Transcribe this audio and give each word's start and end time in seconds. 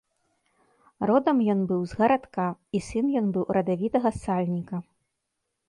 Родам 1.09 1.37
ён 1.55 1.59
быў 1.73 1.81
з 1.91 1.99
гарадка, 1.99 2.47
і 2.79 2.83
сын 2.87 3.05
ён 3.23 3.29
быў 3.39 3.45
радавітага 3.61 4.09
сальніка. 4.25 4.77